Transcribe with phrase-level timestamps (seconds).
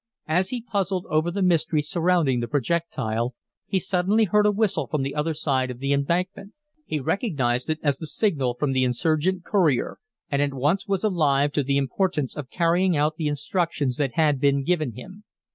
[0.27, 3.35] As he puzzled over the mystery surrounding the projectile
[3.67, 6.53] he suddenly heard a whistle from the other side of the embankment.
[6.87, 9.99] He recognized it as the signal from the insurgent courier,
[10.31, 14.39] and at once was alive to the importance of carrying out the instructions that had
[14.39, 15.23] been given him.